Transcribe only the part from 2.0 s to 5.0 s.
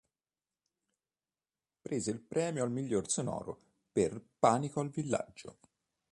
il premio al miglior sonoro per "Panico al